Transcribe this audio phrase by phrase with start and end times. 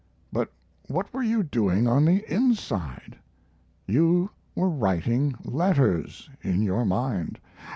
[0.33, 0.51] But
[0.87, 3.19] what were you doing on the inside?
[3.85, 7.39] You were writing letters in your mind.